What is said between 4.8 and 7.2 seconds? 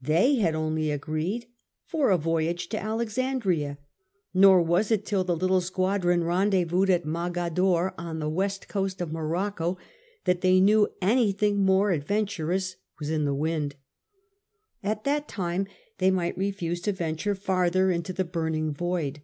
it till the little squadron rendezvoused at